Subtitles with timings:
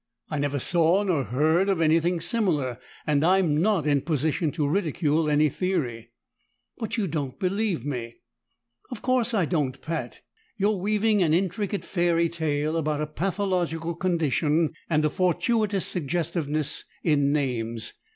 [0.31, 5.29] I never saw nor heard of anything similar, and I'm not in position to ridicule
[5.29, 6.09] any theory."
[6.79, 8.15] "But you don't believe me."
[8.89, 10.21] "Of course I don't, Pat.
[10.57, 17.31] You're weaving an intricate fairy tale about a pathological condition and a fortuitous suggestiveness in
[17.31, 17.93] names.